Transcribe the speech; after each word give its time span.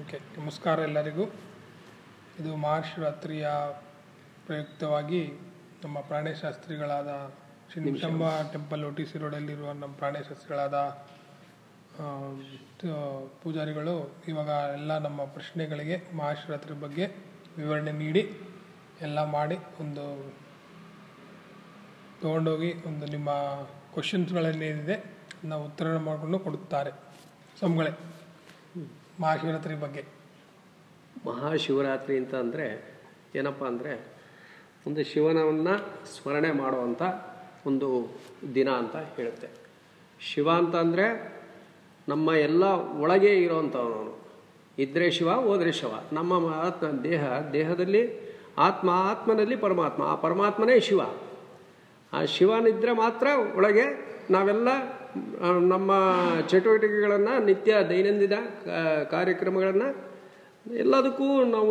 Okay 0.00 0.18
ನಮಸ್ಕಾರ 0.38 0.78
ಎಲ್ಲರಿಗೂ. 0.80 1.24
ಇದು 2.38 2.50
ಮಹಾಶಿವರಾತ್ರಿಯ 2.56 3.46
ಪ್ರಯುಕ್ತವಾಗಿ 4.46 5.22
ನಮ್ಮ 5.84 6.00
ಪ್ರಾಣೇಶಾಸ್ತ್ರಿಗಳಾದ 6.00 7.10
Shri 7.70 7.80
Nimishamba 7.84 8.24
temple 8.52 8.82
O 8.84 8.90
T 8.90 9.04
C 9.04 9.18
ರೋಡಲ್ಲಿರುವ 9.18 9.72
ನಮ್ಮ 9.72 9.92
ಪ್ರಾಣೇಶಾಸ್ತ್ರಿಗಳಾದ 9.94 10.76
ಪೂಜಾರಿಗಳು 13.42 13.94
ಇವಾಗ 14.28 14.50
ಎಲ್ಲ 14.78 14.98
ನಮ್ಮ 14.98 15.24
ಪ್ರಶ್ನೆಗಳಿಗೆ 15.34 15.96
ಮಹಾಶಿವರಾತ್ರಿ 16.18 16.76
ಬಗ್ಗೆ 16.80 17.06
ವಿವರಣೆ 17.56 17.92
ನೀಡಿ 18.02 18.22
ಎಲ್ಲ 19.00 19.24
ಮಾಡಿ 19.30 19.58
ಒಂದು 19.80 20.04
ತೊಗೊಂಡೋಗಿ 22.22 22.72
ಒಂದು 22.86 23.06
ನಿಮ್ಮ 23.06 23.30
ಕ್ವಶನ್ಸ್ಗಳನ್ನೇನಿದೆ 23.94 24.96
ಅದನ್ನ 25.34 25.54
ಉತ್ತರ 25.68 25.98
ಮಾಡಿಕೊಂಡು 25.98 26.38
ಕೊಡುತ್ತಾರೆ. 26.38 26.90
ಸ್ವಾಮಿಗಳೇ 27.58 27.92
ಮಹಾಶಿವರಾತ್ರಿ 29.20 29.74
ಬಗ್ಗೆ. 29.74 30.04
ಮಹಾಶಿವರಾತ್ರಿ 31.26 32.18
ಅಂತ 32.18 32.34
ಅಂದರೆ 32.34 32.94
ಏನಪ್ಪ 33.34 33.64
ಅಂದರೆ 33.64 34.06
ಒಂದು 34.86 35.04
ಶಿವನವನ್ನು 35.04 36.06
ಸ್ಮರಣೆ 36.06 36.52
ಮಾಡುವಂಥ 36.52 37.02
ಒಂದು 37.66 38.18
ದಿನ 38.54 38.70
ಅಂತ 38.70 38.96
ಹೇಳುತ್ತೆ. 38.96 39.48
ಶಿವ 40.20 40.50
ಅಂತ 40.50 40.76
ಅಂದರೆ 40.76 41.36
ನಮ್ಮ 42.08 42.30
ಎಲ್ಲ 42.30 42.64
ಒಳಗೆ 43.00 43.36
ಇರೋವಂಥವನು 43.36 44.20
ಇದ್ರೆ 44.78 45.10
ಶಿವ, 45.10 45.32
ಹೋದರೆ 45.32 45.72
ಶಿವ. 45.72 45.88
ನಮ್ಮ 46.12 46.54
ಆತ್ಮ, 46.54 47.02
ದೇಹ, 47.02 47.40
ದೇಹದಲ್ಲಿ 47.52 48.30
ಆತ್ಮ, 48.58 48.90
ಆತ್ಮನಲ್ಲಿ 48.90 49.56
ಪರಮಾತ್ಮ. 49.56 50.02
ಆ 50.02 50.14
ಪರಮಾತ್ಮನೇ 50.14 50.80
ಶಿವ. 50.80 51.00
ಆ 52.12 52.24
ಶಿವನಿದ್ದರೆ 52.24 52.92
ಮಾತ್ರ 52.92 53.26
ಒಳಗೆ 53.56 53.84
ನಾವೆಲ್ಲ 54.30 54.68
ನಮ್ಮ 55.72 55.90
ಚಟುವಟಿಕೆಗಳನ್ನು 56.50 57.34
ನಿತ್ಯ 57.48 57.72
ದೈನಂದಿನ 57.90 58.36
ಕಾರ್ಯಕ್ರಮಗಳನ್ನು 59.14 59.88
ಎಲ್ಲದಕ್ಕೂ 60.84 61.26
ನಾವು 61.54 61.70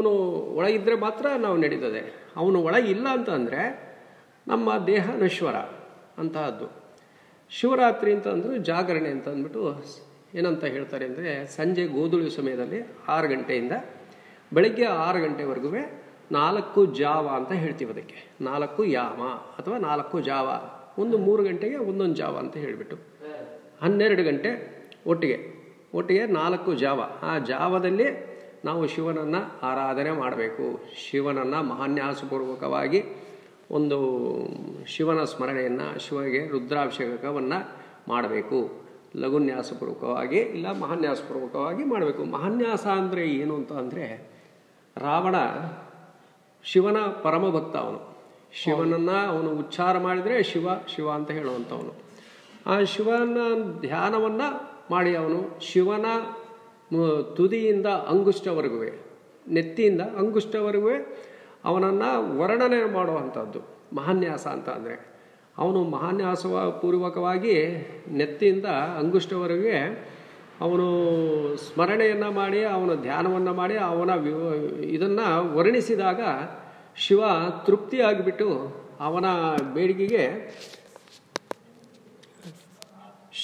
ಒಳಗಿದ್ರೆ 0.59 0.95
ಮಾತ್ರ 1.05 1.25
ನಾವು 1.45 1.57
ನಡೀತದೆ. 1.63 2.01
ಅವನು 2.39 2.57
ಒಳಗಿಲ್ಲ 2.67 3.05
ಅಂತ 3.17 3.29
ಅಂದರೆ 3.39 3.61
ನಮ್ಮ 4.51 4.69
ದೇಹ 4.91 5.05
ನಶ್ವರ 5.23 5.57
ಅಂತಹದ್ದು. 6.21 6.67
ಶಿವರಾತ್ರಿ 7.51 8.11
ಅಂತ 8.15 8.27
ಅಂದರೆ 8.35 8.55
ಜಾಗರಣೆ 8.69 9.09
ಅಂತ 9.15 9.27
ಅಂದ್ಬಿಟ್ಟು 9.33 9.63
ಏನಂತ 10.39 10.63
ಹೇಳ್ತಾರೆ 10.75 11.05
ಅಂದರೆ 11.09 11.29
ಸಂಜೆ 11.57 11.83
ಗೋಧುಳಿ 11.95 12.31
ಸಮಯದಲ್ಲಿ 12.39 12.79
ಆರು 13.15 13.27
ಗಂಟೆಯಿಂದ 13.33 13.75
ಬೆಳಗ್ಗೆ 14.51 14.85
ಆರು 15.05 15.19
ಗಂಟೆವರೆಗೂ 15.25 15.69
ನಾಲ್ಕು 16.31 16.81
ಜಾವ 17.01 17.25
ಅಂತ 17.37 17.51
ಹೇಳ್ತೀವಿ 17.61 17.91
ಅದಕ್ಕೆ. 17.93 18.19
ನಾಲ್ಕು 18.49 18.81
ಯಾಮ 18.97 19.21
ಅಥವಾ 19.59 19.77
ನಾಲ್ಕು 19.87 20.17
ಜಾವ. 20.29 20.49
ಒಂದು 21.03 21.15
ಮೂರು 21.27 21.41
ಗಂಟೆಗೆ 21.47 21.77
ಒಂದೊಂದು 21.89 22.17
ಜಾವ 22.21 22.35
ಅಂತ 22.43 22.55
ಹೇಳಿಬಿಟ್ಟು. 22.65 22.97
ಹನ್ನೆರಡು 23.81 24.23
ಗಂಟೆ 24.23 24.79
ಒಟ್ಟಿಗೆ. 25.07 25.37
ಒಟ್ಟಿಗೆ 25.93 26.25
ನಾಲ್ಕು 26.25 26.73
ಜಾವ. 26.73 27.01
ಆ 27.23 27.37
ಜಾವದಲ್ಲಿ 27.37 28.29
ನಾವು 28.65 28.87
ಶಿವನನ್ನು 28.87 29.59
ಆರಾಧನೆ 29.59 30.11
ಮಾಡಬೇಕು. 30.11 30.79
ಶಿವನನ್ನು 30.97 31.63
ಮಹಾನ್ಯಾಸಪೂರ್ವಕವಾಗಿ 31.63 33.03
ಒಂದು 33.71 33.97
ಶಿವನ 34.87 35.23
ಸ್ಮರಣೆಯನ್ನು 35.23 35.99
ಶಿವಗೆ 35.99 36.47
ರುದ್ರಾಭಿಷೇಕವನ್ನು 36.47 37.77
ಮಾಡಬೇಕು. 38.07 38.71
ಲಘುನ್ಯಾಸಪೂರ್ವಕವಾಗಿ 39.15 40.37
ಇಲ್ಲ 40.37 40.79
ಮಹಾನ್ಯಾಸಪೂರ್ವಕವಾಗಿ 40.79 41.83
ಮಾಡಬೇಕು. 41.83 42.23
ಮಹಾನ್ಯಾಸ 42.23 42.87
ಅಂದರೆ 42.87 43.29
ಏನು 43.29 43.55
ಅಂತ 43.55 43.73
ಅಂದರೆ 43.73 44.29
ರಾವಣ 44.97 45.35
ಶಿವನ 46.63 46.97
ಪರಮಭಕ್ತ 46.97 47.77
ಅವನು. 47.77 48.17
ಶಿವನನ್ನು 48.53 49.27
ಅವನು 49.27 49.49
ಉಚ್ಚಾರ 49.51 49.97
ಮಾಡಿದರೆ 49.97 50.43
ಶಿವ 50.43 50.67
ಶಿವ 50.95 51.11
ಅಂತ 51.11 51.31
ಹೇಳುವಂಥವನು. 51.31 52.08
ಆ 52.67 52.83
ಶಿವನ 52.83 53.37
ಧ್ಯಾನವನ್ನು 53.81 54.47
ಮಾಡಿ 54.91 55.15
ಅವನು 55.15 55.59
ಶಿವನ 55.61 56.05
ತುದಿಯಿಂದ 57.35 57.85
ಅಂಗುಷ್ಟವರೆಗೂ 57.85 58.79
ನೆತ್ತಿಯಿಂದ 59.51 60.01
ಅಂಗುಷ್ಟವರೆಗೂ 60.01 60.89
ಅವನನ್ನು 61.65 62.39
ವರ್ಣನೆ 62.39 62.93
ಮಾಡುವಂಥದ್ದು, 62.93 63.59
ಮಹಾನ್ಯಾಸ 63.95 64.47
ಅಂತ 64.47 64.69
ಅಂದರೆ. 64.69 64.95
ಅವನು 65.57 65.83
ಮಹಾನ್ಯಾಸವ 65.83 66.71
ಪೂರ್ವಕವಾಗಿ 66.71 67.55
ನೆತ್ತಿಯಿಂದ 68.11 68.65
ಅಂಗುಷ್ಟವರೆಗೆ 68.65 69.77
ಅವನು 70.61 70.87
ಸ್ಮರಣೆಯನ್ನು 71.57 72.31
ಮಾಡಿ, 72.31 72.63
ಅವನ 72.63 72.93
ಧ್ಯಾನವನ್ನು 73.01 73.53
ಮಾಡಿ, 73.53 73.77
ಅವನ 73.77 74.09
ಇದನ್ನು 74.83 75.55
ವರ್ಣಿಸಿದಾಗ 75.55 76.21
ಶಿವ 76.95 77.23
ತೃಪ್ತಿಯಾಗಿಬಿಟ್ಟು 77.65 78.49
ಅವನ 78.99 79.25
ಬೇಡಿಕೆಗೆ 79.73 80.25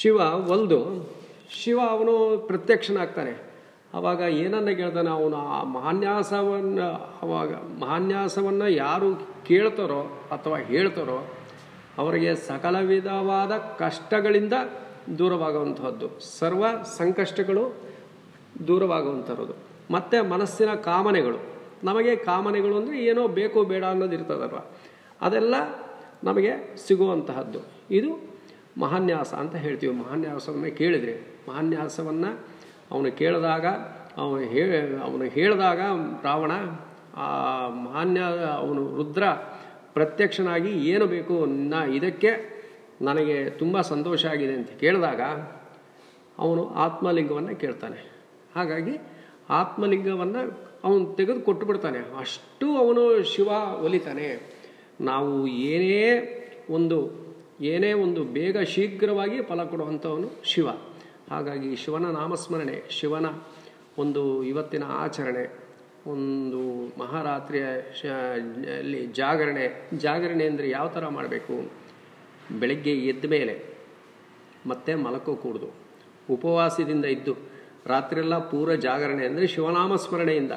ಶಿವ 0.05 0.21
ಒಲ್ದು 0.47 1.09
ಶಿವ 1.49 1.79
ಅವನು 1.89 2.43
ಪ್ರತ್ಯಕ್ಷನಾಗ್ತಾನೆ. 2.47 3.53
ಅವಾಗ 3.93 4.19
ಏನನ್ನ 4.19 4.69
ಕೇಳ್ತಾನೆ 4.69 5.09
ಅವನು? 5.09 5.37
ಆ 5.37 5.63
ಮಹಾನ್ಯಾಸವನ್ನು, 5.63 7.17
ಅವಾಗ 7.21 7.53
ಮಹಾನ್ಯಾಸವನ್ನು 7.53 8.69
ಯಾರು 8.69 9.15
ಕೇಳ್ತಾರೋ 9.45 10.01
ಅಥವಾ 10.31 10.57
ಹೇಳ್ತಾರೋ 10.57 11.33
ಅವರಿಗೆ 11.97 12.35
ಸಕಲ 12.35 12.79
ವಿಧವಾದ 12.79 13.51
ಕಷ್ಟಗಳಿಂದ 13.57 14.53
ದೂರವಾಗುವಂತಹದ್ದು. 15.19 16.19
ಸರ್ವ 16.19 16.65
ಸಂಕಷ್ಟಗಳು 16.97 17.75
ದೂರವಾಗುವಂಥದ್ದು 18.67 19.53
ಮತ್ತು 19.93 20.29
ಮನಸ್ಸಿನ 20.29 20.73
ಕಾಮನೆಗಳು. 20.73 21.37
ನಮಗೆ 21.83 22.15
ಕಾಮನೆಗಳು 22.15 22.75
ಅಂದರೆ 22.77 23.05
ಏನೋ 23.05 23.27
ಬೇಕು 23.27 23.63
ಬೇಡ 23.63 23.83
ಅನ್ನೋದು 23.83 24.15
ಇರ್ತದಲ್ವ? 24.15 24.57
ಅದೆಲ್ಲ 25.21 25.55
ನಮಗೆ 26.23 26.77
ಸಿಗುವಂತಹದ್ದು. 26.87 27.59
ಇದು 27.91 28.34
ಮಹಾನ್ಯಾಸ 28.77 29.33
ಅಂತ 29.33 29.55
ಹೇಳ್ತೀವಿ. 29.55 29.93
ಮಹಾನ್ಯಾಸವನ್ನು 29.93 30.77
ಕೇಳಿದರೆ, 30.77 31.35
ಮಹಾನ್ಯಾಸವನ್ನು 31.49 32.47
ಅವನು 32.91 33.11
ಕೇಳಿದಾಗ, 33.11 33.65
ಅವನು 34.17 34.41
ಹೇಳ 34.41 34.97
ಅವನು 35.01 35.23
ಹೇಳಿದಾಗ 35.23 35.79
ರಾವಣ, 36.23 36.51
ಆ 37.15 37.67
ಮಹಾನ್ಯ, 37.67 38.21
ಅವನು 38.53 38.95
ರುದ್ರ 38.95 39.23
ಪ್ರತ್ಯಕ್ಷನಾಗಿ 39.93 40.89
ಏನು 40.89 41.05
ಬೇಕು 41.05 41.45
ನಾ 41.45 41.85
ಇದಕ್ಕೆ 41.85 42.55
ನನಗೆ 43.01 43.49
ತುಂಬ 43.49 43.81
ಸಂತೋಷ 43.81 44.25
ಆಗಿದೆ 44.25 44.53
ಅಂತ 44.53 44.69
ಕೇಳಿದಾಗ 44.69 45.21
ಅವನು 46.39 46.69
ಆತ್ಮಲಿಂಗವನ್ನು 46.69 47.55
ಕೇಳ್ತಾನೆ. 47.55 48.11
ಹಾಗಾಗಿ 48.55 48.97
ಆತ್ಮಲಿಂಗವನ್ನು 49.49 50.59
ಅವನು 50.83 51.15
ತೆಗೆದು 51.15 51.41
ಕೊಟ್ಟು 51.41 51.65
ಬಿಡ್ತಾನೆ 51.65 51.99
ಅಷ್ಟು 52.19 52.77
ಅವನು 52.77 53.23
ಶಿವ 53.23 53.47
ಒಲಿತಾನೆ. 53.83 54.55
ನಾವು 55.01 55.47
ಏನೇ 55.47 56.03
ಒಂದು 56.69 57.24
ಏನೇ 57.61 57.93
ಒಂದು 57.93 58.23
ಬೇಗ 58.23 58.57
ಶೀಘ್ರವಾಗಿ 58.61 59.41
ಫಲ 59.41 59.63
ಕೊಡುವಂಥವನು 59.63 60.29
ಶಿವ. 60.43 60.67
ಹಾಗಾಗಿ 61.31 61.75
ಶಿವನ 61.75 62.05
ನಾಮಸ್ಮರಣೆ, 62.05 62.83
ಶಿವನ 62.89 63.25
ಒಂದು 63.97 64.43
ಇವತ್ತಿನ 64.43 64.83
ಆಚರಣೆ, 64.87 65.45
ಒಂದು 66.07 66.61
ಮಹಾರಾತ್ರಿಯ 66.99 67.65
ಅಲ್ಲಿ 68.77 69.07
ಜಾಗರಣೆ 69.07 69.65
ಜಾಗರಣೆ 69.97 70.45
ಅಂದರೆ 70.45 70.69
ಯಾವ 70.69 70.87
ಥರ 70.87 71.07
ಮಾಡಬೇಕು? 71.07 71.71
ಬೆಳಗ್ಗೆ 72.59 72.93
ಎದ್ದ 72.93 73.25
ಮೇಲೆ 73.25 73.55
ಮತ್ತೆ 74.67 74.95
ಮಲಕೋ 74.95 75.35
ಕೂಡುದು. 75.35 75.69
ಉಪವಾಸದಿಂದ 76.29 77.05
ಇದ್ದು 77.05 77.33
ರಾತ್ರಿಯೆಲ್ಲ 77.87 78.37
ಪೂರ 78.37 78.75
ಜಾಗರಣೆ 78.75 79.25
ಅಂದರೆ 79.25 79.47
ಶಿವನಾಮ 79.47 79.95
ಸ್ಮರಣೆಯಿಂದ 79.95 80.51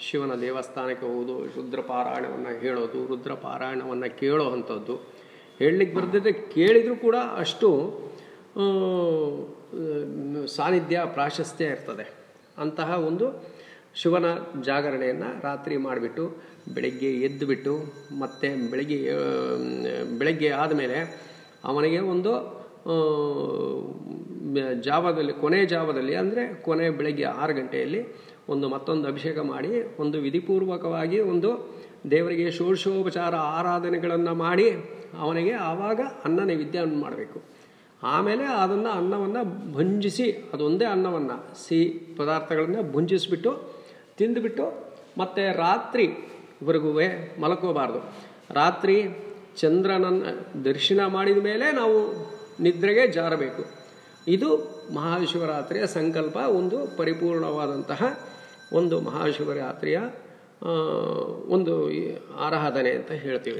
ಶಿವನ 0.00 0.34
ದೇವಸ್ಥಾನಕ್ಕೆ 0.40 1.06
ಹೋಗೋದು 1.06 1.46
ರುದ್ರಪಾರಾಯಣವನ್ನು 1.56 2.60
ಹೇಳೋದು, 2.60 3.06
ರುದ್ರಪಾರಾಯಣವನ್ನು 3.06 4.18
ಕೇಳೋ 4.18 4.50
ಅಂಥದ್ದು. 4.50 5.21
ಹೇಳಲಿಕ್ಕೆ 5.60 5.94
ಬರ್ತದೆ, 5.98 6.30
ಕೇಳಿದರೂ 6.54 6.94
ಕೂಡ 7.06 7.16
ಅಷ್ಟು 7.42 7.68
ಸಾನ್ನಿಧ್ಯ, 10.56 10.96
ಪ್ರಾಶಸ್ತ್ಯ 11.16 11.74
ಇರ್ತದೆ. 11.74 12.06
ಅಂತಹ 12.62 12.90
ಒಂದು 13.08 13.26
ಶಿವನ 14.00 14.26
ಜಾಗರಣೆಯನ್ನು 14.68 15.28
ರಾತ್ರಿ 15.46 15.76
ಮಾಡಿಬಿಟ್ಟು, 15.86 16.24
ಬೆಳಗ್ಗೆ 16.74 17.10
ಎದ್ದುಬಿಟ್ಟು 17.26 17.74
ಮತ್ತೆ 18.22 18.48
ಬೆಳಗ್ಗೆ 18.72 18.98
ಬೆಳಗ್ಗೆ 20.18 20.50
ಆದಮೇಲೆ 20.62 20.98
ಅವನಿಗೆ 21.70 22.00
ಒಂದು 22.12 22.32
ಜಾವದಲ್ಲಿ, 24.88 25.32
ಕೊನೆ 25.42 25.58
ಜಾವದಲ್ಲಿ, 25.72 26.14
ಅಂದರೆ 26.22 26.42
ಕೊನೆ 26.66 26.86
ಬೆಳಗ್ಗೆ 26.98 27.26
ಆರು 27.40 27.52
ಗಂಟೆಯಲ್ಲಿ 27.60 28.00
ಒಂದು 28.52 28.66
ಮತ್ತೊಂದು 28.74 29.06
ಅಭಿಷೇಕ 29.12 29.38
ಮಾಡಿ, 29.52 29.70
ಒಂದು 30.02 30.16
ವಿಧಿಪೂರ್ವಕವಾಗಿ 30.26 31.18
ಒಂದು 31.32 31.50
ದೇವರಿಗೆ 32.10 32.50
ಷೋಡಶೋಪಚಾರ 32.50 33.36
ಆರಾಧನೆಗಳನ್ನು 33.36 34.34
ಮಾಡಿ 34.34 34.70
ಅವನಿಗೆ 35.18 35.52
ಆವಾಗ 35.52 36.00
ಅನ್ನ 36.24 36.40
ನೈವೇದ್ಯವನ್ನು 36.40 37.00
ಮಾಡಬೇಕು. 37.00 37.42
ಆಮೇಲೆ 38.02 38.44
ಅದನ್ನು 38.44 38.88
ಅನ್ನವನ್ನು 38.88 39.72
ಭುಂಜಿಸಿ, 39.72 40.50
ಅದೊಂದೇ 40.52 40.84
ಅನ್ನವನ್ನು, 40.84 41.68
ಸಿಹಿ 41.68 42.14
ಪದಾರ್ಥಗಳನ್ನು 42.16 42.92
ಭುಂಜಿಸಿಬಿಟ್ಟು, 42.92 43.82
ತಿಂದುಬಿಟ್ಟು 44.18 44.94
ಮತ್ತೆ 45.18 45.56
ರಾತ್ರಿವರೆಗೂ 45.56 46.92
ಮಲಕೋಬಾರ್ದು 47.40 47.98
ರಾತ್ರಿ 48.50 49.02
ಚಂದ್ರನನ್ನು 49.56 50.64
ದರ್ಶನ 50.64 51.00
ಮಾಡಿದ 51.06 51.38
ಮೇಲೆ 51.38 51.72
ನಾವು 51.72 51.98
ನಿದ್ರೆಗೆ 52.60 53.06
ಜಾರಬೇಕು. 53.06 53.64
ಇದು 54.28 54.56
ಮಹಾಶಿವರಾತ್ರಿಯ 54.94 55.86
ಸಂಕಲ್ಪ, 55.86 56.36
ಒಂದು 56.36 56.96
ಪರಿಪೂರ್ಣವಾದಂತಹ 56.96 58.18
ಒಂದು 58.72 59.00
ಮಹಾಶಿವರಾತ್ರಿಯ 59.00 60.00
ಒಂದು 61.48 61.90
ಆರಾಧನೆ 62.36 62.90
ಅಂತ 62.90 63.10
ಹೇಳ್ತೀವಿ. 63.10 63.56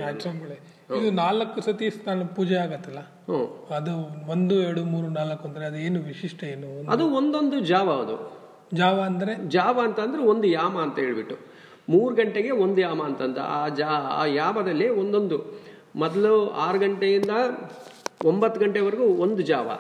ಇದು 0.98 1.10
ನಾಲ್ಕು 1.10 1.60
ಸತಿ 1.60 1.90
ಸ್ಥಾನ 1.90 2.22
ಪೂಜೆ 2.22 2.54
ಆಗತ್ತಲ್ಲ? 2.54 2.98
ಹ್ಞೂ. 2.98 3.68
ಅದು 3.76 3.90
ಒಂದು 4.30 4.54
ಎರಡು 4.54 4.84
ಮೂರು 4.84 5.08
ನಾಲ್ಕು 5.08 5.48
ಅಂದ್ರೆ 5.48 5.66
ಅದು 5.66 5.76
ಏನು 5.76 6.00
ವಿಶಿಷ್ಟ 6.00 6.44
ಏನು? 6.44 6.90
ಅದು 6.90 7.10
ಒಂದೊಂದು 7.10 7.60
ಜಾವ 7.60 7.90
ಅದು. 7.90 8.42
ಜಾವ 8.74 9.00
ಅಂದರೆ? 9.00 9.48
ಜಾವ 9.48 9.80
ಅಂತಂದ್ರೆ 9.84 10.22
ಒಂದು 10.22 10.46
ಯಾಮ 10.46 10.78
ಅಂತ 10.78 10.98
ಹೇಳ್ಬಿಟ್ಟು. 10.98 11.36
ಮೂರು 11.88 12.14
ಗಂಟೆಗೆ 12.14 12.50
ಒಂದು 12.50 12.80
ಯಾಮ 12.80 13.02
ಅಂತಂದ. 13.02 13.38
ಆ 13.38 13.68
ಜಾ 13.68 13.88
ಆ 13.88 14.24
ಯಾಮದಲ್ಲಿ 14.24 14.88
ಒಂದೊಂದು. 14.88 15.62
ಮೊದಲು 15.96 16.50
ಆರು 16.50 16.78
ಗಂಟೆಯಿಂದ 16.78 17.30
ಒಂಬತ್ತು 18.24 18.60
ಗಂಟೆವರೆಗೂ 18.60 19.04
ಒಂದು 19.04 19.42
ಜಾವ. 19.42 19.70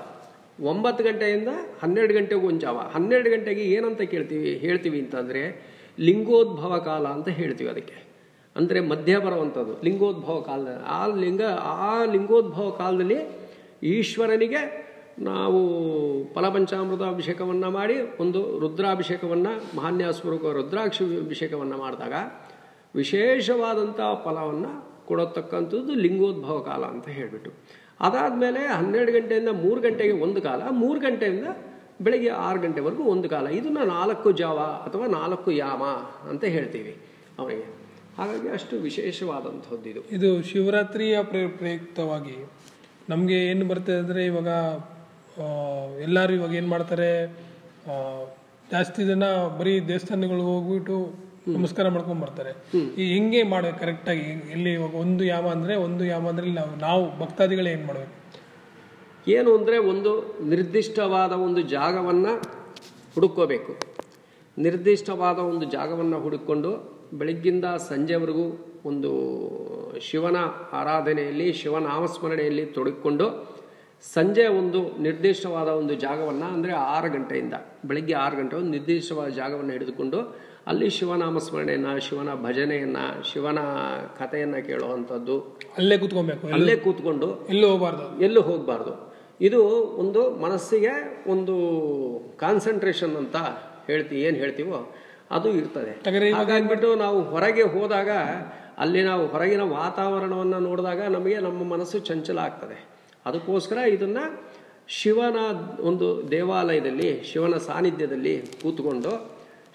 ಒಂಬತ್ತು 0.60 1.04
ಗಂಟೆಯಿಂದ 1.04 1.48
ಹನ್ನೆರಡು 1.82 2.14
ಗಂಟೆಗೂ 2.14 2.48
ಒಂದು 2.48 2.60
ಜಾವ. 2.60 2.78
ಹನ್ನೆರಡು 2.78 3.30
ಗಂಟೆಗೆ 3.30 3.62
ಏನಂತ 3.62 4.00
ಕೇಳ್ತೀವಿ 4.02 4.56
ಹೇಳ್ತೀವಿ 4.56 5.00
ಅಂತಂದರೆ 5.00 5.71
ಲಿಂಗೋದ್ಭವ 5.98 6.78
ಕಾಲ 6.78 7.06
ಅಂತ 7.06 7.28
ಹೇಳ್ತೀವಿ 7.28 7.70
ಅದಕ್ಕೆ. 7.70 7.96
ಅಂದರೆ 8.56 8.80
ಮಧ್ಯ 8.80 9.16
ಬರುವಂಥದ್ದು 9.16 9.74
ಲಿಂಗೋದ್ಭವ 9.84 10.40
ಕಾಲ 10.40 10.68
ಆ 10.86 11.06
ಲಿಂಗ, 11.06 11.42
ಆ 11.42 12.04
ಲಿಂಗೋದ್ಭವ 12.04 12.70
ಕಾಲದಲ್ಲಿ 12.70 13.18
ಈಶ್ವರನಿಗೆ 13.82 14.92
ನಾವು 15.18 15.60
ಫಲಪಂಚಾಮೃತ 16.34 17.02
ಅಭಿಷೇಕವನ್ನು 17.02 17.70
ಮಾಡಿ, 17.70 17.96
ಒಂದು 18.20 18.58
ರುದ್ರಾಭಿಷೇಕವನ್ನು 18.60 19.76
ಮಹಾನ್ಯಾಸ್ವರೂಪ 19.76 20.44
ರುದ್ರಾಕ್ಷ 20.46 21.02
ಅಭಿಷೇಕವನ್ನು 21.02 21.76
ಮಾಡಿದಾಗ 21.76 22.12
ವಿಶೇಷವಾದಂಥ 22.94 24.00
ಫಲವನ್ನು 24.24 24.92
ಕೊಡತಕ್ಕಂಥದ್ದು 25.06 25.94
ಲಿಂಗೋದ್ಭವ 25.94 26.58
ಕಾಲ 26.60 26.84
ಅಂತ 26.84 27.08
ಹೇಳಿಬಿಟ್ಟು. 27.08 27.50
ಅದಾದಮೇಲೆ 28.00 28.66
ಹನ್ನೆರಡು 28.66 29.12
ಗಂಟೆಯಿಂದ 29.12 29.48
ಮೂರು 29.48 29.80
ಗಂಟೆಗೆ 29.80 30.12
ಒಂದು 30.12 30.42
ಕಾಲ, 30.42 30.62
ಮೂರು 30.70 31.00
ಗಂಟೆಯಿಂದ 31.00 31.46
ಬೆಳಗ್ಗೆ 32.02 32.28
ಆರು 32.28 32.60
ಗಂಟೆವರೆಗೂ 32.60 33.02
ಒಂದು 33.02 33.28
ಕಾಲ. 33.28 33.46
ಇದನ್ನು 33.48 33.84
ನಾಲ್ಕು 33.84 34.32
ಜಾವ 34.32 34.58
ಅಥವಾ 34.58 35.06
ನಾಲ್ಕು 35.06 35.50
ಯಾಮ 35.50 35.82
ಅಂತ 36.30 36.44
ಹೇಳ್ತೀವಿ 36.44 36.96
ಅವನಿಗೆ 37.38 37.64
ಹಾಗಾಗಿ 38.18 38.48
ಅಷ್ಟು 38.48 38.76
ವಿಶೇಷವಾದಂಥದ್ದು 38.76 39.88
ಇದು. 39.88 40.00
ಇದು 40.12 40.42
ಶಿವರಾತ್ರಿಯ 40.42 41.22
ಪ್ರೇ- 41.22 41.48
ಪ್ರಯುಕ್ತವಾಗಿ 41.48 42.46
ನಮಗೆ 43.08 43.46
ಏನು 43.46 43.68
ಬರ್ತದೆ 43.68 43.96
ಅಂದರೆ 43.96 44.26
ಇವಾಗ 44.26 44.50
ಎಲ್ಲರೂ 46.02 46.34
ಇವಾಗ 46.34 46.54
ಏನು 46.54 46.68
ಮಾಡ್ತಾರೆ 46.68 47.26
ಜಾಸ್ತಿ 48.70 49.04
ಜನ 49.04 49.24
ಬರೀ 49.58 49.80
ದೇವಸ್ಥಾನಗಳಿಗೆ 49.80 50.44
ಹೋಗ್ಬಿಟ್ಟು 50.44 50.96
ನಮಸ್ಕಾರ 51.48 51.88
ಮಾಡ್ಕೊಂಡು 51.88 52.22
ಬರ್ತಾರೆ. 52.22 52.78
ಈ 52.78 53.12
ಹೆಂಗೆ 53.12 53.42
ಮಾಡಬೇಕು 53.42 53.78
ಕರೆಕ್ಟಾಗಿ 53.78 54.20
ಇಲ್ಲಿ 54.20 54.72
ಇವಾಗ 54.72 54.94
ಒಂದು 54.94 55.24
ಯಾಮ 55.24 55.46
ಅಂದರೆ 55.48 55.76
ಒಂದು 55.76 56.04
ಯಾಮ 56.04 56.28
ಅಂದರೆ 56.28 56.52
ನಾವು 56.52 56.78
ನಾವು 56.78 57.18
ಭಕ್ತಾದಿಗಳು 57.18 57.68
ಏನು 57.68 57.86
ಮಾಡಬೇಕು? 57.86 58.21
ಏನು 59.28 59.56
ಅಂದರೆ 59.56 59.78
ಒಂದು 59.78 60.34
ನಿರ್ದಿಷ್ಟವಾದ 60.42 61.32
ಒಂದು 61.32 61.62
ಜಾಗವನ್ನು 61.62 62.42
ಹುಡುಕೋಬೇಕು 63.14 63.76
ನಿರ್ದಿಷ್ಟವಾದ 64.58 65.38
ಒಂದು 65.38 65.64
ಜಾಗವನ್ನು 65.64 66.20
ಹುಡುಕೊಂಡು 66.20 67.02
ಬೆಳಗ್ಗಿಂದ 67.14 67.64
ಸಂಜೆವರೆಗೂ 67.64 68.76
ಒಂದು 68.86 69.10
ಶಿವನ 70.00 70.36
ಆರಾಧನೆಯಲ್ಲಿ 70.72 71.52
ಶಿವನಾಮಸ್ಮರಣೆಯಲ್ಲಿ 71.52 72.66
ತೊಡಗಿಕೊಂಡು 72.66 73.52
ಸಂಜೆ 74.14 74.46
ಒಂದು 74.46 75.02
ನಿರ್ದಿಷ್ಟವಾದ 75.02 75.68
ಒಂದು 75.68 75.94
ಜಾಗವನ್ನು 75.94 76.46
ಅಂದರೆ 76.54 76.72
ಆರು 76.72 77.12
ಗಂಟೆಯಿಂದ 77.12 77.54
ಬೆಳಗ್ಗೆ 77.84 78.12
ಆರು 78.12 78.36
ಗಂಟೆ 78.36 78.56
ಒಂದು 78.56 78.68
ನಿರ್ದಿಷ್ಟವಾದ 78.68 79.28
ಜಾಗವನ್ನು 79.28 79.72
ಹಿಡಿದುಕೊಂಡು 79.72 80.36
ಅಲ್ಲಿ 80.66 80.90
ಶಿವನಾಮಸ್ಮರಣೆಯನ್ನು 80.90 82.00
ಶಿವನ 82.00 82.34
ಭಜನೆಯನ್ನು 82.34 83.24
ಶಿವನ 83.24 83.58
ಕಥೆಯನ್ನು 84.18 84.66
ಕೇಳುವಂಥದ್ದು. 84.66 85.40
ಅಲ್ಲೇ 85.78 85.98
ಕೂತ್ಕೊಬೇಕು. 85.98 86.46
ಅಲ್ಲೇ 86.46 86.76
ಕೂತ್ಕೊಂಡು 86.76 87.46
ಎಲ್ಲೂ 87.46 87.68
ಹೋಗಬಾರ್ದು. 87.68 88.24
ಎಲ್ಲೂ 88.24 88.40
ಹೋಗಬಾರ್ದು. 88.40 89.11
ಇದು 89.48 89.60
ಒಂದು 90.02 90.20
ಮನಸ್ಸಿಗೆ 90.36 90.92
ಒಂದು 91.30 91.54
ಕಾನ್ಸಂಟ್ರೇಷನ್ 92.38 93.14
ಅಂತ 93.16 93.36
ಹೇಳ್ತಿ 93.86 94.16
ಏನು 94.20 94.36
ಹೇಳ್ತೀವೋ 94.36 94.78
ಅದು 95.30 95.48
ಇರ್ತದೆ. 95.50 95.92
ಹಾಗಾಗಿಬಿಟ್ಟು 96.34 96.88
ನಾವು 96.94 97.18
ಹೊರಗೆ 97.22 97.62
ಹೋದಾಗ 97.62 98.10
ಅಲ್ಲಿ 98.78 99.02
ನಾವು 99.02 99.26
ಹೊರಗಿನ 99.26 99.60
ವಾತಾವರಣವನ್ನು 99.60 100.58
ನೋಡಿದಾಗ 100.58 101.00
ನಮಗೆ 101.16 101.36
ನಮ್ಮ 101.40 101.62
ಮನಸ್ಸು 101.64 101.98
ಚಂಚಲ 101.98 102.38
ಆಗ್ತದೆ. 102.38 102.78
ಅದಕ್ಕೋಸ್ಕರ 103.26 103.76
ಇದನ್ನು 103.76 104.24
ಶಿವನ 104.88 105.38
ಒಂದು 105.80 106.06
ದೇವಾಲಯದಲ್ಲಿ 106.30 107.10
ಶಿವನ 107.22 107.56
ಸಾನ್ನಿಧ್ಯದಲ್ಲಿ 107.56 108.34
ಕೂತ್ಕೊಂಡು 108.62 109.12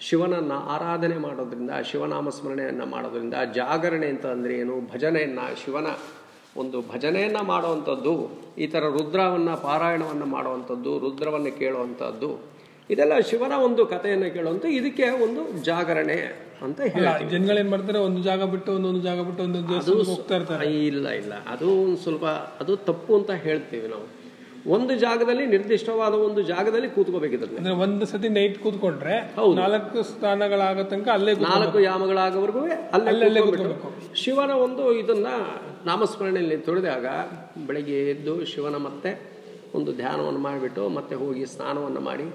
ಶಿವನನ್ನು 0.00 0.58
ಆರಾಧನೆ 0.74 1.16
ಮಾಡೋದ್ರಿಂದ 1.18 1.70
ಶಿವನಾಮ 1.84 2.28
ಸ್ಮರಣೆಯನ್ನು 2.28 2.86
ಮಾಡೋದ್ರಿಂದ 2.86 3.34
ಜಾಗರಣೆ 3.54 4.06
ಅಂತ 4.06 4.26
ಅಂದ್ರೆ 4.26 4.54
ಏನು? 4.54 4.74
ಭಜನೆಯನ್ನ 4.92 5.38
ಶಿವನ 5.64 5.88
ಒಂದು 6.58 6.80
ಭಜನೆಯನ್ನು 6.82 7.42
ಮಾಡುವಂಥದ್ದು 7.44 8.12
ಈ 8.58 8.66
ಥರ 8.66 8.84
ರುದ್ರವನ್ನು 8.90 9.62
ಪಾರಾಯಣವನ್ನು 9.62 10.26
ಮಾಡುವಂಥದ್ದು 10.26 10.98
ರುದ್ರವನ್ನು 10.98 11.58
ಕೇಳುವಂಥದ್ದು 11.58 12.30
ಇದೆಲ್ಲ 12.90 13.14
ಶಿವನ 13.20 13.52
ಒಂದು 13.62 13.86
ಕಥೆಯನ್ನು 13.86 14.34
ಕೇಳುವಂಥ 14.34 14.64
ಇದಕ್ಕೆ 14.72 15.06
ಒಂದು 15.24 15.40
ಜಾಗರಣೆ 15.62 16.18
ಅಂತ 16.62 16.80
ಹೇಳಿ 16.94 17.26
ಜನಗಳೇನು 17.30 17.70
ಮಾಡ್ತಾರೆ 17.70 17.98
ಒಂದು 17.98 18.20
ಜಾಗ 18.22 18.42
ಬಿಟ್ಟು 18.44 18.70
ಒಂದೊಂದು 18.72 19.00
ಜಾಗ 19.00 19.20
ಬಿಟ್ಟು 19.20 19.42
ಒಂದೊಂದು 19.42 20.04
ಹೋಗ್ತಾ 20.04 20.34
ಇರ್ತಾರೆ. 20.36 20.66
ಇಲ್ಲ 20.86 21.08
ಇಲ್ಲ. 21.20 21.32
ಅದು 21.48 21.66
ಒಂದು 21.82 21.96
ಸ್ವಲ್ಪ 21.96 22.24
ಅದು 22.60 22.76
ತಪ್ಪು 22.88 23.12
ಅಂತ 23.16 23.30
ಹೇಳ್ತೀವಿ 23.44 23.88
ನಾವು. 23.88 24.06
ಒಂದು 24.66 24.94
ಜಾಗದಲ್ಲಿ 24.98 25.46
ನಿರ್ದಿಷ್ಟವಾದ 25.46 26.14
ಒಂದು 26.14 26.42
ಜಾಗದಲ್ಲಿ 26.42 26.88
ಕೂತ್ಕೋಬೇಕಿದ್ರೆ 26.88 27.56
ಅಂದ್ರೆ 27.56 27.74
ಒಂದು 27.74 28.06
ಸತಿ 28.06 28.28
ನೈಟ್ 28.28 28.58
ಕೂತ್ಕೊಂಡ್ರೆ. 28.58 29.16
ನಾಲ್ಕು 29.54 30.02
ಸ್ಥಾನಗಳಾಗ 30.02 30.80
ತನಕ 30.82 31.08
ಅಲ್ಲೇ. 31.08 31.34
ನಾಲ್ಕು 31.34 31.80
ಯಾಮಗಳಾಗವರೆಗೂ 31.80 32.60
ಅಲ್ಲೇ 32.92 33.42
ಶಿವನ 34.14 34.50
ಒಂದು 34.50 34.92
ಇದನ್ನ 34.92 35.26
ನಾಮಸ್ಮರಣೆಯಲ್ಲಿ 35.86 36.56
ತೊಳೆದಾಗ 36.56 37.06
ಬೆಳಗ್ಗೆ 37.66 38.10
ಎದ್ದು 38.10 38.44
ಶಿವನ 38.44 38.76
ಮತ್ತೆ 38.76 39.12
ಒಂದು 39.74 39.92
ಧ್ಯಾನವನ್ನು 39.92 40.40
ಮಾಡಿಬಿಟ್ಟು 40.40 40.88
ಮತ್ತೆ 40.88 41.14
ಹೋಗಿ 41.14 41.46
ಸ್ನಾನವನ್ನು 41.46 42.00
ಮಾಡಿ 42.00 42.26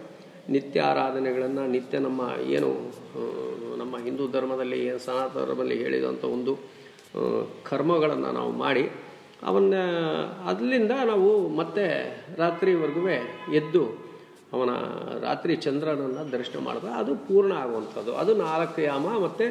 ನಿತ್ಯ 0.50 0.80
ಆರಾಧನೆಗಳನ್ನು 0.82 1.68
ನಿತ್ಯ 1.68 2.00
ನಮ್ಮ 2.00 2.22
ಏನು 2.50 2.70
ನಮ್ಮ 3.78 3.98
ಹಿಂದೂ 3.98 4.28
ಧರ್ಮದಲ್ಲಿ 4.28 4.86
ಏನು 4.86 5.00
ಸನಾತನ 5.00 5.46
ಧರ್ಮದಲ್ಲಿ 5.46 5.84
ಹೇಳಿದಂಥ 5.84 6.24
ಒಂದು 6.24 6.54
ಕರ್ಮಗಳನ್ನು 7.64 8.32
ನಾವು 8.32 8.52
ಮಾಡಿ 8.52 8.92
ಅವನ್ನ 9.50 9.76
ಅಲ್ಲಿಂದ 10.50 10.94
ನಾವು 11.12 11.30
ಮತ್ತೆ 11.60 11.86
ರಾತ್ರಿವರೆಗೂ 12.42 13.04
ಎದ್ದು 13.60 13.84
ಅವನ 14.54 14.72
ರಾತ್ರಿ 15.28 15.54
ಚಂದ್ರನನ್ನು 15.66 16.24
ದರ್ಶನ 16.32 16.60
ಮಾಡಿದ್ರೆ 16.66 16.92
ಅದು 17.02 17.12
ಪೂರ್ಣ 17.28 17.54
ಆಗುವಂಥದ್ದು. 17.64 18.12
ಅದು 18.22 18.32
ನಾಲ್ಕು 18.46 18.82
ಯಾಮ 18.82 19.06
ಮತ್ತೆ 19.26 19.46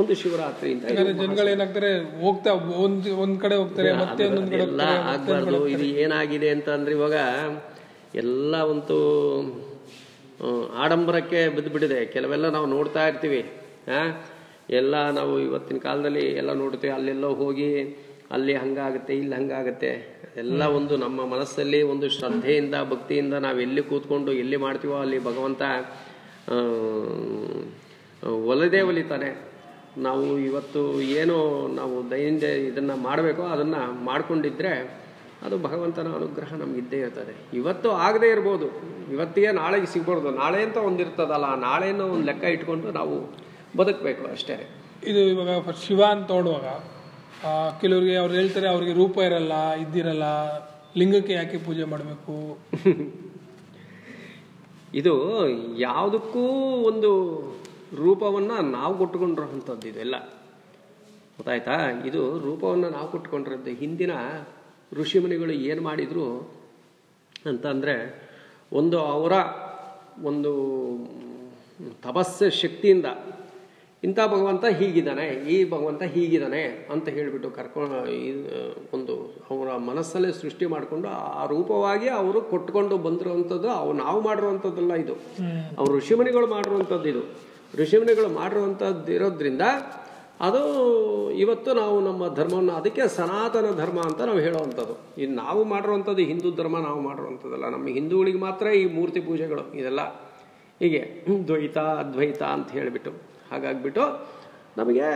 ಒಂದು 0.00 0.14
ಶಿವರಾತ್ರಿ 0.20 0.70
ಅಂತ 0.72 0.84
ಜನಗಳೇನಾಗ್ತಾರೆ 0.84 1.26
ಜನಗಳು 1.26 1.48
ಏನಾಗ್ತಾರೆ 1.54 1.90
ಹೋಗ್ತಾ 2.22 2.52
ಒಂದು 2.84 3.10
ಒಂದ್ 3.22 3.38
ಕಡೆ 3.40 3.56
ಹೋಗ್ತಾರೆ 3.56 3.90
ಮತ್ತೆ 4.02 4.22
ಒಂದೊಂದ್ 4.28 4.54
ಎಲ್ಲ 4.66 4.82
ಆಗ್ಬಾರ್ದು. 5.12 5.60
ಇದು 5.74 5.84
ಏನಾಗಿದೆ 6.04 6.48
ಅಂತ 6.56 6.68
ಅಂದ್ರೆ 6.78 6.94
ಇವಾಗ 6.98 7.18
ಎಲ್ಲ 8.22 8.54
ಒಂದು 8.72 8.96
ಆಡಂಬರಕ್ಕೆ 10.84 11.40
ಬಿದ್ದುಬಿಟ್ಟಿದೆ 11.48 12.00
ಕೆಲವೆಲ್ಲ 12.06 12.46
ನಾವು 12.48 12.66
ನೋಡ್ತಾ 12.66 13.02
ಇರ್ತೀವಿ. 13.08 13.40
ಹಾಂ 13.92 14.08
ಎಲ್ಲ 14.70 14.94
ನಾವು 15.10 15.32
ಇವತ್ತಿನ 15.40 15.78
ಕಾಲದಲ್ಲಿ 15.78 16.24
ಎಲ್ಲ 16.40 16.52
ನೋಡ್ತೀವಿ. 16.62 16.92
ಅಲ್ಲೆಲ್ಲೋ 16.92 17.30
ಹೋಗಿ 17.34 17.70
ಅಲ್ಲಿ 18.34 18.54
ಹಂಗಾಗುತ್ತೆ, 18.54 19.12
ಇಲ್ಲಿ 19.16 19.34
ಹಂಗಾಗುತ್ತೆ. 19.36 19.90
ಎಲ್ಲ 20.36 20.62
ಒಂದು 20.78 20.96
ನಮ್ಮ 20.96 21.18
ಮನಸ್ಸಲ್ಲಿ 21.24 21.80
ಒಂದು 21.82 22.06
ಶ್ರದ್ಧೆಯಿಂದ, 22.08 22.74
ಭಕ್ತಿಯಿಂದ 22.90 23.34
ನಾವು 23.34 23.60
ಎಲ್ಲಿ 23.60 23.82
ಕೂತ್ಕೊಂಡು 23.82 24.32
ಎಲ್ಲಿ 24.32 24.56
ಮಾಡ್ತೀವೋ 24.56 24.96
ಅಲ್ಲಿ 24.96 25.18
ಭಗವಂತ 25.18 25.62
ಒಲದೇ 28.52 28.80
ಒಲಿತಾನೆ. 28.80 29.30
ನಾವು 29.98 30.24
ಇವತ್ತು 30.38 30.80
ಏನು 31.00 31.36
ನಾವು 31.76 31.96
ದೈನಂದಿನ 32.10 32.50
ಇದನ್ನು 32.70 32.96
ಮಾಡಬೇಕೋ 32.96 33.42
ಅದನ್ನು 33.54 34.04
ಮಾಡಿಕೊಂಡಿದ್ರೆ 34.04 34.72
ಅದು 35.46 35.56
ಭಗವಂತನ 35.58 36.08
ಅನುಗ್ರಹ 36.18 36.54
ನಮಗಿದ್ದೇ 36.54 36.98
ಇರ್ತದೆ. 36.98 37.34
ಇವತ್ತು 37.60 37.88
ಆಗದೇ 38.06 38.28
ಇರ್ಬೋದು. 38.30 38.68
ಇವತ್ತಿಗೆ 39.12 39.50
ನಾಳೆಗೆ 39.52 39.86
ಸಿಗ್ಬಾರ್ದು. 39.86 40.30
ನಾಳೆ 40.30 40.60
ಅಂತ 40.62 40.76
ಒಂದಿರ್ತದಲ್ಲ, 40.76 41.48
ನಾಳೆನ 41.68 42.00
ಒಂದು 42.14 42.26
ಲೆಕ್ಕ 42.30 42.44
ಇಟ್ಕೊಂಡು 42.44 42.90
ನಾವು 42.90 43.16
ಬದುಕಬೇಕು 43.76 44.24
ಅಷ್ಟೇ. 44.34 44.56
ಇದು 45.10 45.22
ಇವಾಗ 45.32 45.70
ಶಿವ 45.86 46.02
ಅಂತ 46.14 46.28
ನೋಡುವಾಗ 46.30 46.68
ಕೆಲವ್ರಿಗೆ 47.80 48.16
ಅವ್ರು 48.16 48.34
ಹೇಳ್ತಾರೆ 48.34 48.68
ಅವ್ರಿಗೆ 48.68 48.92
ರೂಪ 48.92 49.18
ಇರಲ್ಲ, 49.18 49.74
ಇದ್ದಿರಲ್ಲ, 49.74 50.26
ಲಿಂಗಕ್ಕೆ 50.96 51.32
ಯಾಕೆ 51.32 51.58
ಪೂಜೆ 51.58 51.84
ಮಾಡಬೇಕು? 51.84 52.34
ಇದು 54.94 55.12
ಯಾವುದಕ್ಕೂ 55.78 56.42
ಒಂದು 56.82 57.10
ರೂಪವನ್ನ 57.96 58.52
ನಾವು 58.70 58.98
ಕೊಟ್ಟುಕೊಂಡಿರೋಂಥದ್ದು 58.98 59.88
ಇದೆಲ್ಲ 59.88 60.16
ಗೊತ್ತಾಯ್ತಾ? 61.36 61.76
ಇದು 62.06 62.38
ರೂಪವನ್ನು 62.38 62.90
ನಾವು 62.90 63.08
ಕೊಟ್ಕೊಂಡಿರೋದು 63.10 63.70
ಹಿಂದಿನ 63.70 64.12
ಋಷಿಮುನಿಗಳು 64.92 65.52
ಏನು 65.52 65.82
ಮಾಡಿದ್ರು 65.82 66.26
ಅಂತಂದರೆ 67.46 67.94
ಒಂದು 68.72 68.98
ಅವರ 69.06 69.32
ಒಂದು 70.22 70.52
ತಪಸ್ಸ 72.02 72.42
ಶಕ್ತಿಯಿಂದ 72.62 73.06
ಇಂಥ 74.04 74.18
ಭಗವಂತ 74.26 74.64
ಹೀಗಿದ್ದಾನೆ 74.64 75.26
ಈ 75.26 75.70
ಭಗವಂತ 75.70 76.02
ಹೀಗಿದ್ದಾನೆ 76.02 76.62
ಅಂತ 76.92 77.08
ಹೇಳಿಬಿಟ್ಟು 77.08 77.50
ಕರ್ಕೊಂಡು 77.50 77.98
ಒಂದು 78.96 79.14
ಅವರ 79.50 79.76
ಮನಸ್ಸಲ್ಲೇ 79.76 80.32
ಸೃಷ್ಟಿ 80.32 80.66
ಮಾಡಿಕೊಂಡು 80.66 81.08
ಆ 81.08 81.46
ರೂಪವಾಗಿ 81.46 82.08
ಅವರು 82.08 82.40
ಕೊಟ್ಕೊಂಡು 82.40 82.98
ಬಂದಿರುವಂಥದ್ದು 82.98 83.68
ಅವು 83.70 83.92
ನಾವು 83.92 84.20
ಮಾಡಿರುವಂಥದ್ದಲ್ಲ 84.20 84.94
ಇದು. 84.94 85.12
ಅವ್ರು 85.78 85.96
ಋಷಿಮುನಿಗಳು 85.96 86.46
ಮಾಡಿರುವಂಥದ್ದು 86.46 87.08
ಇದು. 87.08 87.22
ಋಷಿಮುನಿಗಳು 87.76 88.28
ಮಾಡಿರುವಂಥದ್ದು 88.28 89.12
ಇರೋದ್ರಿಂದ 89.12 89.62
ಅದು 90.40 90.60
ಇವತ್ತು 91.30 91.74
ನಾವು 91.74 92.00
ನಮ್ಮ 92.00 92.34
ಧರ್ಮವನ್ನು 92.34 92.72
ಅದಕ್ಕೆ 92.72 93.08
ಸನಾತನ 93.08 93.76
ಧರ್ಮ 93.76 94.00
ಅಂತ 94.00 94.20
ನಾವು 94.22 94.38
ಹೇಳುವಂಥದ್ದು. 94.38 95.22
ಇದು 95.22 95.32
ನಾವು 95.32 95.64
ಮಾಡಿರುವಂಥದ್ದು 95.64 96.22
ಹಿಂದೂ 96.22 96.50
ಧರ್ಮ 96.50 96.78
ನಾವು 96.78 97.00
ಮಾಡಿರುವಂಥದ್ದಲ್ಲ. 97.00 97.68
ನಮ್ಮ 97.68 97.88
ಹಿಂದೂಗಳಿಗೆ 97.88 98.38
ಮಾತ್ರ 98.38 98.66
ಈ 98.66 98.94
ಮೂರ್ತಿ 98.94 99.20
ಪೂಜೆಗಳು 99.20 99.74
ಇದೆಲ್ಲ. 99.74 100.00
ಹೀಗೆ 100.80 101.24
ದ್ವೈತ 101.46 101.78
ಅದ್ವೈತ 101.78 102.42
ಅಂತ 102.42 102.70
ಹೇಳಿಬಿಟ್ಟು. 102.70 103.35
ಹಾಗಾಗ್ಬಿಟ್ಟು 103.52 104.36
ನಮಗೆ 104.78 105.06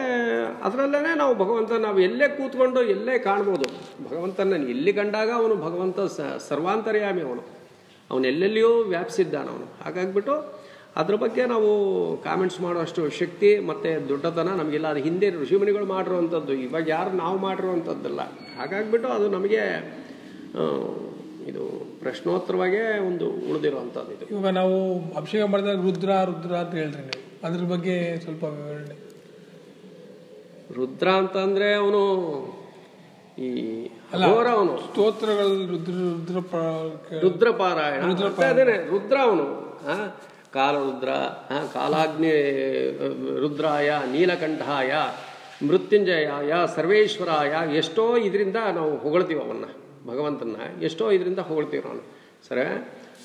ಅದರಲ್ಲೇ 0.62 1.14
ನಾವು 1.16 1.34
ಭಗವಂತ 1.34 1.72
ನಾವು 1.72 2.00
ಎಲ್ಲೇ 2.00 2.28
ಕೂತ್ಕೊಂಡು 2.28 2.82
ಎಲ್ಲೇ 2.82 3.18
ಕಾಣ್ಬೋದು. 3.18 3.66
ಭಗವಂತನ 4.10 4.52
ಎಲ್ಲಿ 4.68 4.92
ಕಂಡಾಗ 4.92 5.30
ಅವನು 5.30 5.56
ಭಗವಂತ 5.56 6.00
ಸ, 6.00 6.20
ಸರ್ವಾಂತರ್ಯಾಮಿ 6.49 7.22
ಅವನು. 7.22 7.42
ಅವನು 8.10 8.26
ಎಲ್ಲೆಲ್ಲಿಯೂ 8.26 8.82
ವ್ಯಾಪಿಸಿದ್ದಾನ 8.82 9.49
ಅವನು. 9.49 9.84
ಹಾಗಾಗ್ಬಿಟ್ಟು 9.84 10.60
ಅದ್ರ 10.96 11.14
ಬಗ್ಗೆ 11.14 11.46
ನಾವು 11.46 11.68
ಕಾಮೆಂಟ್ಸ್ 12.25 12.60
ಮಾಡುವಷ್ಟು 12.60 13.10
ಶಕ್ತಿ 13.10 13.58
ಮತ್ತು 13.58 14.08
ದೊಡ್ಡತನ 14.08 14.49
ನಮಗಿಲ್ಲ. 14.49 14.87
ಅದು 14.88 15.00
ಹಿಂದೆ 15.00 15.30
ಋಷಿಮುನಿಗಳು 15.30 15.87
ಮಾಡಿರುವಂಥದ್ದು, 15.87 16.52
ಇವಾಗ 16.52 16.88
ಯಾರು 16.88 17.10
ನಾವು 17.10 17.38
ಮಾಡಿರುವಂಥದ್ದಲ್ಲ. 17.38 18.20
ಹಾಗಾಗ್ಬಿಟ್ಟು 18.58 19.08
ಅದು 19.08 19.28
ನಮಗೆ 19.28 19.62
ಇದು 21.46 21.64
ಪ್ರಶ್ನೋತ್ತರವಾಗೇ 22.00 22.99
ಒಂದು 23.06 23.26
ಉಳಿದಿರುವಂಥದ್ದು 23.50 24.12
ಇದು. 24.12 24.26
ಇವಾಗ 24.26 24.52
ನಾವು 24.52 24.76
ಅಭಿಷೇಕ 25.16 25.44
ಮಾಡಿದಾಗ 25.44 25.76
ರುದ್ರ 25.76 26.10
ರುದ್ರ 26.25 26.54
ಅಂತ 26.56 26.75
ಹೇಳ್ರಿ 26.75 27.29
ಅದ್ರ 27.42 27.64
ಬಗ್ಗೆ 27.64 28.16
ಸ್ವಲ್ಪ 28.16 28.44
ವಿವರಣೆ. 28.44 28.97
ರುದ್ರ 30.75 31.09
ಅಂತ 31.09 31.37
ಅಂದ್ರೆ 31.37 31.75
ಅವನು 31.75 32.02
ಈ 33.38 33.87
ಅವನು. 34.49 34.78
ಸ್ತೋತ್ರಗಳು 34.78 35.66
ರುದ್ರ 35.66 35.92
ರುದ್ರ 35.92 36.38
ರುದ್ರ 37.20 37.50
ಪಾರಾಯಣ 37.50 38.02
ಅದೇನೆ 38.50 38.88
ರುದ್ರ 38.90 39.16
ಅವನು. 39.23 39.47
ಕಾಲರುದ್ರ 40.52 41.09
ಕಾಲಾಗ್ನಿ 41.73 42.30
ರುದ್ರಾಯ 43.40 43.90
ನೀಲಕಂಠಾಯ 44.12 44.92
ಮೃತ್ಯುಂಜಯಾಯ 45.68 46.52
ಸರ್ವೇಶ್ವರಾಯ 46.76 47.76
ಎಷ್ಟೋ 47.76 48.16
ಇದರಿಂದ 48.16 48.56
ನಾವು 48.75 48.97
ಹೊಗಳ್ತೀವಿ 48.97 49.40
ಅವನ್ನ 49.40 49.64
ಭಗವಂತನ 50.06 50.82
ಎಷ್ಟೋ 50.82 51.11
ಇದರಿಂದ 51.11 51.38
ಹೊಗಳ್ತೀವಿ 51.38 51.82
ಅವನು 51.88 52.02
ಸರಿ? 52.49 52.61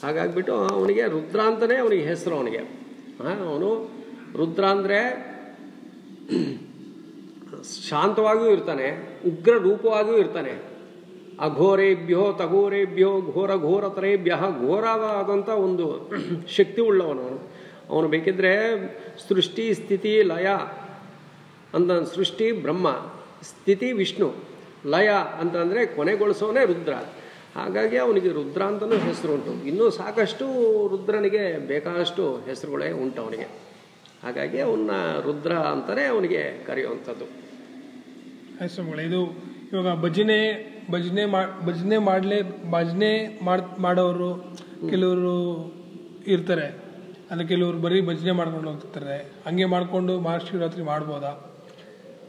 ಹಾಗಾಗ್ಬಿಟ್ಟು 0.03 0.55
ಅವನಿಗೆ 0.55 1.01
ರುದ್ರ 1.01 1.39
ಅಂತಲೇ 1.39 1.75
ಅವನಿಗೆ 1.75 2.03
ಹೆಸರು 2.03 2.35
ಅವನಿಗೆ. 2.35 2.57
ಅವನು 3.43 3.69
ರುದ್ರ 4.35 4.65
ಅಂದರೆ 4.65 4.99
ಶಾಂತವಾಗಿಯೂ 7.89 8.51
ಇರ್ತಾನೆ 8.51 8.87
ಉಗ್ರ 9.27 9.53
ರೂಪವಾಗಿಯೂ 9.57 10.17
ಇರ್ತಾನೆ. 10.17 10.53
ಅಘೋರೇಭ್ಯೋ 11.39 12.33
ತಘೋರೇಭ್ಯೋ 12.33 13.21
ಘೋರ 13.21 13.55
ಘೋರತರೇಭ್ಯ 13.55 14.33
ಘೋರವಾದಂಥ 14.59 15.49
ಒಂದು 15.49 15.85
ಶಕ್ತಿ 16.47 16.81
ಉಳ್ಳವನು 16.81 17.25
ಅವನು. 17.89 18.07
ಬೇಕಿದ್ರೆ 18.07 18.51
ಸೃಷ್ಟಿ, 19.27 19.73
ಸ್ಥಿತಿ, 19.73 20.23
ಲಯ 20.23 20.47
ಅಂತ 21.73 21.91
ಸೃಷ್ಟಿ, 21.91 22.51
ಬ್ರಹ್ಮ, 22.51 22.87
ಸ್ಥಿತಿ, 23.43 23.91
ವಿಷ್ಣು, 23.91 24.33
ಲಯ 24.85 25.09
ಅಂತಂದರೆ 25.39 25.85
ಕೊನೆಗೊಳಿಸೋನೇ 25.85 26.65
ರುದ್ರ. 26.65 26.93
ಹಾಗಾಗಿ 27.55 27.97
ಅವನಿಗೆ 27.97 28.29
ರುದ್ರ 28.29 28.61
ಅಂತಲೂ 28.61 28.97
ಹೆಸರು 28.97 29.33
ಉಂಟು. 29.33 29.67
ಇನ್ನೂ 29.67 29.89
ಸಾಕಷ್ಟು 29.89 30.45
ರುದ್ರನಿಗೆ 30.87 31.67
ಬೇಕಾದಷ್ಟು 31.67 32.23
ಹೆಸರುಗಳೇ 32.37 32.91
ಉಂಟು 32.91 33.21
ಅವನಿಗೆ. 33.21 33.74
ಹಾಗಾಗಿ 34.25 34.59
ಅವನ್ನ 34.59 34.91
ರುದ್ರ 35.21 35.53
ಅಂತಲೇ 35.53 36.03
ಅವನಿಗೆ 36.03 36.65
ಕರೆಯುವಂಥದ್ದು. 36.67 37.25
ಇದು 39.01 39.21
ಇವಾಗ 39.73 40.01
ಭಜನೆ 40.01 40.39
ಭಜನೆ 40.91 41.25
ಭಜನೆ 41.65 41.97
ಮಾಡಲೇ 41.97 42.41
ಭಜನೆ 42.71 43.39
ಮಾಡ್ 43.43 43.79
ಮಾಡೋರು 43.79 44.57
ಕೆಲವರು 44.89 45.35
ಇರ್ತಾರೆ. 46.27 46.67
ಅಂದರೆ 47.31 47.47
ಕೆಲವರು 47.47 47.77
ಬರೀ 47.77 48.01
ಭಜನೆ 48.01 48.31
ಮಾಡ್ಕೊಂಡು 48.31 48.69
ಹೋಗ್ತಿರ್ತಾರೆ. 48.69 49.17
ಹಂಗೆ 49.45 49.65
ಮಾಡಿಕೊಂಡು 49.65 50.19
ಮಹಾಶಿವರಾತ್ರಿ 50.19 50.83
ಮಾಡ್ಬೋದಾ? 50.83 51.53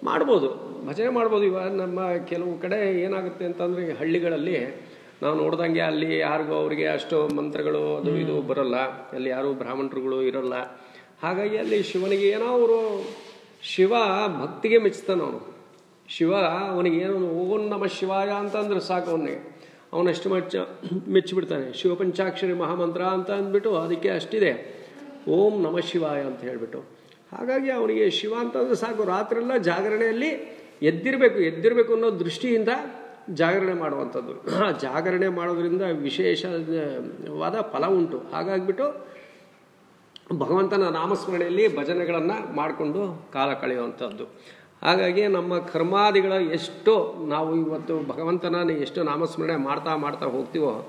ಮಾಡ್ಬೋದು. 0.04 0.48
ಭಜನೆ 0.88 1.08
ಮಾಡ್ಬೋದು. 1.08 1.44
ಇವಾಗ 1.44 1.68
ನಮ್ಮ 1.72 2.00
ಕೆಲವು 2.24 2.58
ಕಡೆ 2.58 3.00
ಏನಾಗುತ್ತೆ 3.00 3.44
ಅಂತಂದರೆ 3.44 3.86
ಈ 3.86 3.90
ಹಳ್ಳಿಗಳಲ್ಲಿ 3.90 4.86
ನಾವು 5.22 5.36
ನೋಡ್ದಂಗೆ 5.36 5.80
ಅಲ್ಲಿ 5.80 6.18
ಯಾರಿಗೂ 6.18 6.54
ಅವರಿಗೆ 6.54 6.86
ಅಷ್ಟು 6.86 7.36
ಮಂತ್ರಗಳು 7.36 7.96
ಅದು 7.96 8.16
ಇದು 8.16 8.42
ಬರಲ್ಲ. 8.42 8.76
ಅಲ್ಲಿ 9.12 9.30
ಯಾರು 9.30 9.52
ಬ್ರಾಹ್ಮಣರುಗಳು 9.52 10.22
ಇರಲ್ಲ. 10.22 10.52
ಹಾಗಾಗಿ 11.26 11.56
ಅಲ್ಲಿ 11.56 11.82
ಶಿವನಿಗೆ 11.82 12.28
ಏನೋ 12.28 12.46
ಅವರು 12.46 13.08
ಶಿವ 13.62 13.92
ಭಕ್ತಿಗೆ 14.40 14.78
ಮೆಚ್ತಾನ 14.78 15.20
ಅವನು. 15.20 15.54
ಶಿವ 16.08 16.34
ಅವನಿಗೆ 16.70 16.96
ಏನೋ 16.96 17.14
ಓಂ 17.14 17.68
ನಮ 17.68 17.86
ಶಿವಾಯ 17.86 18.28
ಅಂತಂದ್ರೆ 18.28 18.80
ಸಾಕು 18.80 19.10
ಅವನಿಗೆ. 19.10 19.56
ಅವನಷ್ಟು 19.92 20.30
ಮೆಚ್ಚ 20.30 20.56
ಮೆಚ್ಚಿಬಿಡ್ತಾನೆ. 21.08 21.72
ಶಿವಪಂಚಾಕ್ಷರಿ 21.72 22.52
ಮಹಾಮಂತ್ರ 22.52 23.02
ಅಂತ 23.02 23.30
ಅಂದ್ಬಿಟ್ಟು 23.30 23.76
ಅದಕ್ಕೆ 23.76 24.10
ಅಷ್ಟಿದೆ. 24.10 24.84
ಓಂ 25.28 25.62
ನಮ 25.62 25.78
ಶಿವಾಯ 25.78 26.20
ಅಂತ 26.20 26.40
ಹೇಳ್ಬಿಟ್ಟು. 26.40 26.78
ಹಾಗಾಗಿ 27.32 27.70
ಅವನಿಗೆ 27.70 28.10
ಶಿವ 28.10 28.34
ಅಂತಂದ್ರೆ 28.38 28.74
ಸಾಕು. 28.74 29.04
ರಾತ್ರೆಲ್ಲ 29.04 29.56
ಜಾಗರಣೆಯಲ್ಲಿ 29.56 30.28
ಎದ್ದಿರಬೇಕು. 30.82 31.38
ಎದ್ದಿರಬೇಕು 31.38 31.92
ಅನ್ನೋ 31.92 32.20
ದೃಷ್ಟಿಯಿಂದ 32.20 32.68
ಜಾಗರಣೆ 33.30 33.72
ಮಾಡುವಂಥದ್ದು. 33.72 34.64
ಆ 34.64 34.70
ಜಾಗರಣೆ 34.70 35.28
ಮಾಡೋದ್ರಿಂದ 35.28 35.82
ವಿಶೇಷವಾದ 35.82 37.60
ಫಲ 37.60 37.86
ಉಂಟು. 37.86 38.18
ಹಾಗಾಗ್ಬಿಟ್ಟು 38.18 39.15
ಭಗವಂತನ 40.32 40.88
ನಾಮಸ್ಮರಣೆಯಲ್ಲಿ 40.88 41.76
ಭಜನೆಗಳನ್ನು 41.76 42.56
ಮಾಡಿಕೊಂಡು 42.56 43.28
ಕಾಲ 43.32 43.52
ಕಳೆಯುವಂಥದ್ದು 43.52 44.24
ಹಾಗಾಗಿ 44.82 45.26
ನಮ್ಮ 45.26 45.58
ಕರ್ಮಾದಿಗಳ 45.58 46.32
ಎಷ್ಟು 46.32 47.26
ನಾವು 47.28 47.66
ಇವತ್ತು 47.66 48.08
ಭಗವಂತನ 48.08 48.70
ಎಷ್ಟು 48.70 49.02
ನಾಮಸ್ಮರಣೆ 49.02 49.56
ಮಾಡ್ತಾ 49.56 49.96
ಮಾಡ್ತಾ 49.96 50.26
ಹೋಗ್ತೀವೋ, 50.26 50.88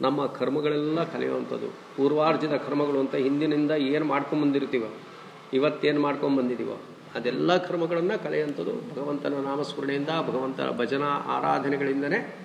ನಮ್ಮ 0.00 0.26
ಕರ್ಮಗಳೆಲ್ಲ 0.26 1.04
ಕಲಿಯುವಂಥದ್ದು 1.04 1.66
ಪೂರ್ವಾರ್ಜಿತ 1.96 2.52
ಕರ್ಮಗಳು 2.52 2.98
ಅಂತ 3.00 3.14
ಹಿಂದಿನಿಂದ 3.14 3.70
ಏನು 3.70 4.04
ಮಾಡ್ಕೊಂಬಂದಿರ್ತೀವೋ 4.04 4.88
ಇವತ್ತೇನು 5.52 6.00
ಮಾಡ್ಕೊಂಬಂದಿದ್ದೀವೋ 6.00 6.80
ಅದೆಲ್ಲ 7.14 7.56
ಕರ್ಮಗಳನ್ನು 7.56 8.22
ಕಲಿಯುವಂಥದ್ದು 8.22 8.72
ಭಗವಂತನ 8.94 9.34
ನಾಮಸ್ಮರಣೆಯಿಂದ, 9.44 10.08
ಭಗವಂತನ 10.08 10.70
ಭಜನಾ 10.78 11.06
ಆರಾಧನೆಗಳಿಂದನೇ 11.06 12.36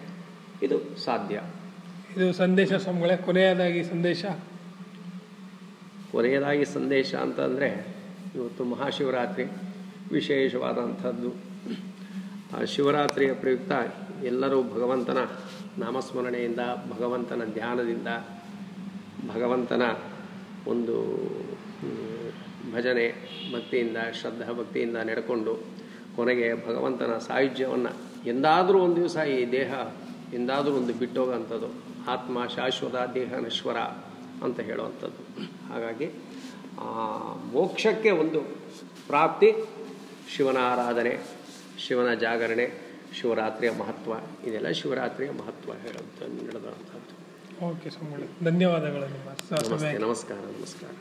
ಇದು 0.63 1.03
ಸಾಧ್ಯ. 1.03 1.41
ಇದು 2.17 2.33
ಸಂದೇಶ 2.33 2.73
ಸ್ವಾಮಿಗಳೇ, 2.73 3.17
ಕೊನೆಯದಾಗಿ 3.17 3.83
ಸಂದೇಶ. 3.83 4.25
ಕೊನೆಯದಾಗಿ 6.11 6.65
ಸಂದೇಶ 6.65 7.15
ಅಂತ 7.15 7.39
ಅಂದರೆ 7.39 7.99
ಇವತ್ತು 8.35 8.63
ಮಹಾಶಿವರಾತ್ರಿ, 8.63 9.45
ವಿಶೇಷವಾದಂಥದ್ದು. 10.11 11.29
ಆ 12.57 12.63
ಶಿವರಾತ್ರಿಯ 12.63 13.33
ಪ್ರಯುಕ್ತ 13.33 13.71
ಎಲ್ಲರೂ 14.23 14.63
ಭಗವಂತನ 14.63 15.17
ನಾಮಸ್ಮರಣೆಯಿಂದ, 15.77 16.59
ಭಗವಂತನ 16.89 17.41
ಧ್ಯಾನದಿಂದ, 17.53 18.07
ಭಗವಂತನ 19.33 19.81
ಒಂದು 20.67 20.95
ಭಜನೆ 22.73 23.05
ಭಕ್ತಿಯಿಂದ, 23.53 23.97
ಶ್ರದ್ಧಾ 24.13 24.53
ಭಕ್ತಿಯಿಂದ 24.53 24.97
ನಡ್ಕೊಂಡು 24.97 25.53
ಕೊನೆಗೆ 26.15 26.67
ಭಗವಂತನ 26.67 27.17
ಸಾಯುಜ್ಯವನ್ನು 27.17 27.91
ಎಂದಾದರೂ 28.25 28.79
ಒಂದು 28.79 28.95
ದಿವಸ 28.95 29.17
ಈ 29.17 29.51
ದೇಹ, 29.51 29.73
ಎಂದಾದರೂ 30.33 30.73
ಒಂದು 30.73 30.93
ಬಿಟ್ಟೋಗೋಂಥದ್ದು. 30.93 31.69
ಆತ್ಮ 32.11 32.45
ಶಾಶ್ವತ 32.45 32.95
ದೇಹ 33.13 33.33
ನಶ್ವರ. 33.33 33.75
ಅಂತ 34.43 34.59
ಹೇಳುವಂಥದ್ದು. 34.59 35.21
ಹಾಗಾಗಿ 35.69 36.07
ಮೋಕ್ಷಕ್ಕೆ 37.53 38.11
ಒಂದು 38.11 38.39
ಪ್ರಾಪ್ತಿ 39.07 39.49
ಶಿವನ 40.35 40.57
ಆರಾಧನೆ 40.57 41.13
ಶಿವನ 41.79 42.13
ಜಾಗರಣೆ 42.13 42.65
ಶಿವರಾತ್ರಿಯ 43.19 43.71
ಮಹತ್ವ 43.71 44.11
ಇದೆಲ್ಲ 44.47 44.71
ಶಿವರಾತ್ರಿಯ 44.71 45.31
ಮಹತ್ವ 45.31 45.71
ಹೇಳುವಂಥ 45.83 46.19
ನಡೆದಂಥದ್ದು 46.47 47.15
ಓಕೆ 47.67 47.89
ಧನ್ಯವಾದಗಳು 48.43 49.07
ನಮಸ್ತೆ 49.11 49.97
ನಮಸ್ಕಾರ 49.97 50.37
ನಮಸ್ಕಾರ. 50.59 50.91